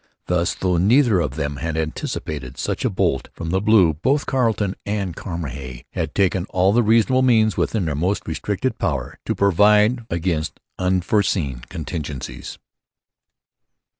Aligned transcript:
Thus, 0.25 0.55
though 0.55 0.77
neither 0.77 1.19
of 1.19 1.35
them 1.35 1.57
had 1.57 1.77
anticipated 1.77 2.57
such 2.57 2.83
a 2.83 2.89
bolt 2.89 3.29
from 3.33 3.51
the 3.51 3.61
blue, 3.61 3.93
both 3.93 4.25
Carleton 4.25 4.73
and 4.83 5.15
Cramahe 5.15 5.85
had 5.93 6.15
taken 6.15 6.47
all 6.49 6.73
the 6.73 6.81
reasonable 6.81 7.21
means 7.21 7.55
within 7.55 7.85
their 7.85 7.93
most 7.93 8.27
restricted 8.27 8.79
power 8.79 9.19
to 9.27 9.35
provide 9.35 10.03
against 10.09 10.59
unforeseen 10.79 11.59
contingencies. 11.69 12.57